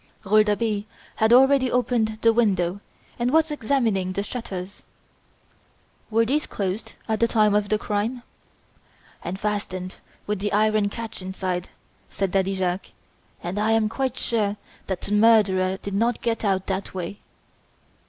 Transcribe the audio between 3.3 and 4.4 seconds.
was examining the